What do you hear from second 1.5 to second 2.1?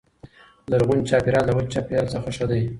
وچ چاپیریال